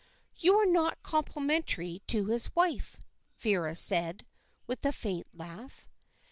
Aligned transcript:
"You 0.35 0.55
are 0.55 0.65
not 0.65 1.03
complimentary 1.03 2.01
to 2.07 2.25
his 2.25 2.49
wife," 2.55 3.01
Vera 3.37 3.75
said, 3.75 4.25
with 4.65 4.83
a 4.83 4.91
faint 4.91 5.27
laugh. 5.31 5.87